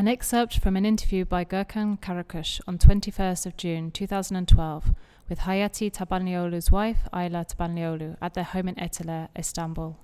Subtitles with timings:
[0.00, 4.94] An excerpt from an interview by Gurkan Karakush on 21st of June 2012
[5.28, 9.98] with Hayati Tabanlıoğlu's wife, Ayla Tabanlıoğlu, at their home in Etiler, Istanbul.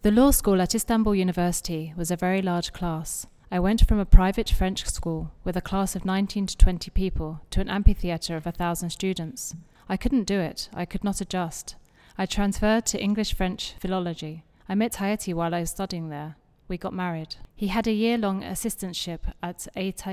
[0.00, 3.26] The law school at Istanbul University was a very large class.
[3.50, 7.42] I went from a private French school with a class of 19 to 20 people
[7.50, 9.54] to an amphitheatre of a thousand students.
[9.86, 11.76] I couldn't do it, I could not adjust.
[12.16, 14.44] I transferred to English French philology.
[14.66, 16.36] I met Hayati while I was studying there.
[16.72, 17.36] We got married.
[17.54, 20.06] He had a year long assistantship at ETH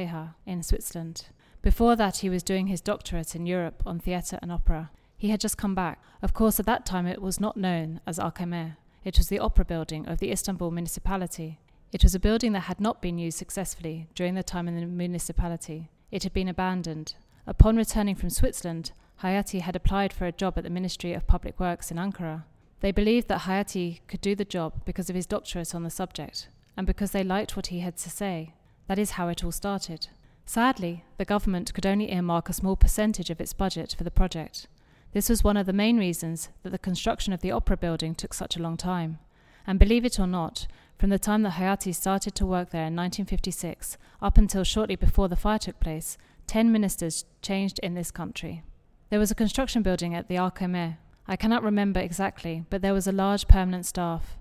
[0.46, 1.28] in Switzerland.
[1.62, 4.92] Before that, he was doing his doctorate in Europe on theatre and opera.
[5.18, 6.02] He had just come back.
[6.22, 8.76] Of course, at that time it was not known as AKM.
[9.06, 11.60] It was the opera building of the Istanbul municipality.
[11.94, 14.86] It was a building that had not been used successfully during the time in the
[14.86, 15.90] municipality.
[16.12, 17.16] It had been abandoned.
[17.48, 18.92] Upon returning from Switzerland,
[19.24, 22.44] Hayati had applied for a job at the Ministry of Public Works in Ankara.
[22.82, 26.48] They believed that Hayati could do the job because of his doctorate on the subject,
[26.78, 28.54] and because they liked what he had to say.
[28.88, 30.08] That is how it all started.
[30.46, 34.68] Sadly, the government could only earmark a small percentage of its budget for the project.
[35.12, 38.34] This was one of the main reasons that the construction of the opera building took
[38.34, 39.20] such a long time.
[39.68, 42.96] And believe it or not, from the time that Hayati started to work there in
[42.96, 48.64] 1956 up until shortly before the fire took place, 10 ministers changed in this country.
[49.10, 50.98] There was a construction building at the AKM.
[51.30, 54.36] I cannot remember exactly, but there was a large permanent staff.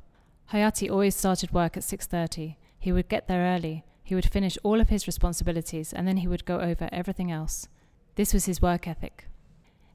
[0.52, 2.56] Hayati always started work at 6:30.
[2.78, 6.26] He would get there early, he would finish all of his responsibilities and then he
[6.26, 7.68] would go over everything else.
[8.14, 9.28] This was his work ethic.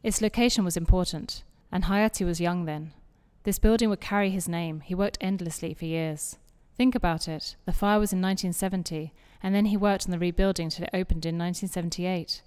[0.03, 2.93] Its location was important, and Hayati was young then.
[3.41, 4.81] This building would carry his name.
[4.81, 6.37] He worked endlessly for years.
[6.77, 7.55] Think about it.
[7.65, 11.25] The fire was in 1970, and then he worked on the rebuilding till it opened
[11.25, 12.43] in 1978.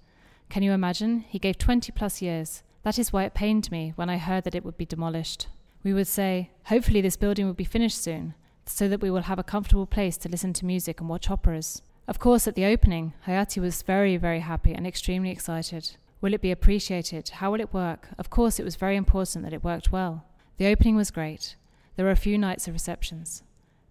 [0.47, 1.25] Can you imagine?
[1.27, 2.63] He gave 20 plus years.
[2.87, 5.47] That is why it pained me when I heard that it would be demolished.
[5.83, 8.33] We would say, hopefully, this building will be finished soon
[8.65, 11.81] so that we will have a comfortable place to listen to music and watch operas.
[12.07, 15.97] Of course, at the opening, Hayati was very, very happy and extremely excited.
[16.21, 17.27] Will it be appreciated?
[17.27, 18.07] How will it work?
[18.17, 20.23] Of course, it was very important that it worked well.
[20.55, 21.57] The opening was great.
[21.97, 23.43] There were a few nights of receptions.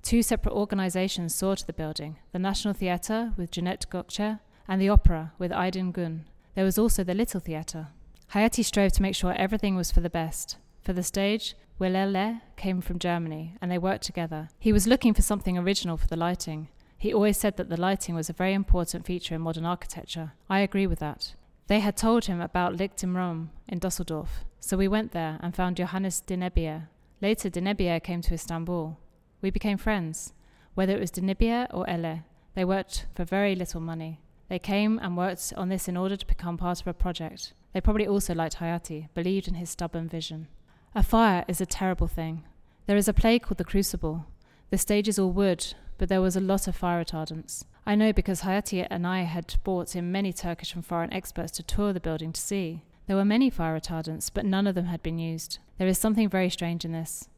[0.03, 4.88] Two separate organizations saw to the building the National Theatre with Cüneyt Gökçer and the
[4.88, 6.25] Opera with Aydin Gün.
[6.54, 7.88] There was also the Little Theatre.
[8.34, 10.56] Hayati strove to make sure everything was for the best.
[10.82, 14.48] For the stage, Willele came from Germany, and they worked together.
[14.59, 16.69] He was looking for something original for the lighting.
[16.98, 20.32] He always said that the lighting was a very important feature in modern architecture.
[20.48, 21.34] I agree with that.
[21.66, 25.54] They had told him about Licht im Raum in Dusseldorf, so we went there and
[25.54, 26.88] found Johannes Dinnebier.
[27.20, 28.98] Later, Dinnebier came to Istanbul.
[29.43, 30.32] We became friends.
[30.75, 32.22] Whether it was Dinnebier or Elle,
[32.54, 34.20] they worked for very little money.
[34.48, 37.52] They came and worked on this in order to become part of a project.
[37.72, 40.48] They probably also liked Hayati, believed in his stubborn vision.
[40.94, 42.44] A fire is a terrible thing.
[42.86, 44.26] There is a play called The Crucible.
[44.70, 47.64] The stage is all wood, but there was a lot of fire retardants.
[47.84, 51.62] I know because Hayati and I had brought in many Turkish and foreign experts to
[51.62, 52.82] tour the building to see.
[53.06, 55.58] There were many fire retardants, but none of them had been used.
[55.78, 57.28] There is something very strange in this.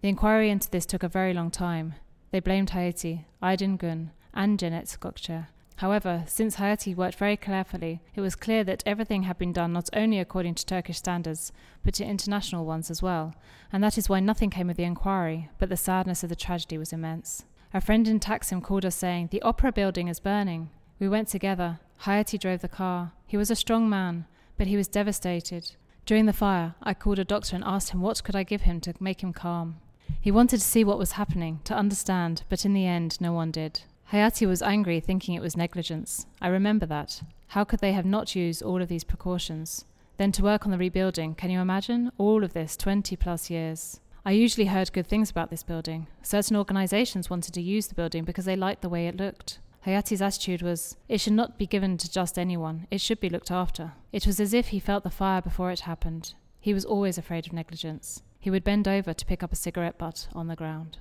[0.00, 1.94] The inquiry into this took a very long time.
[2.30, 5.48] They blamed Hayati, Aydin Gün, and Cüneyt Gökçer,
[5.78, 9.88] However, since Hayati worked very carefully, it was clear that everything had been done not
[9.92, 11.52] only according to Turkish standards,
[11.84, 13.36] but to international ones as well,
[13.72, 16.76] and that is why nothing came of the inquiry, but the sadness of the tragedy
[16.76, 17.44] was immense.
[17.72, 20.70] A friend in Taksim called us saying, The opera building is burning.
[20.98, 21.78] We went together.
[22.02, 23.12] Hayati drove the car.
[23.28, 25.76] He was a strong man, but he was devastated.
[26.06, 28.80] During the fire, I called a doctor and asked him what could I give him
[28.80, 29.76] to make him calm.
[30.20, 33.52] He wanted to see what was happening, to understand, but in the end, no one
[33.52, 33.82] did.
[34.12, 36.24] Hayati was angry, thinking it was negligence.
[36.40, 37.20] I remember that.
[37.48, 39.84] How could they have not used all of these precautions?
[40.16, 42.10] Then to work on the rebuilding, can you imagine?
[42.16, 44.00] All of this, 20 plus years.
[44.24, 46.06] I usually heard good things about this building.
[46.22, 49.58] Certain organizations wanted to use the building because they liked the way it looked.
[49.86, 53.50] Hayati's attitude was, it should not be given to just anyone, it should be looked
[53.50, 53.92] after.
[54.10, 56.32] It was as if he felt the fire before it happened.
[56.60, 58.22] He was always afraid of negligence.
[58.40, 60.96] He would bend over to pick up a cigarette butt on the ground.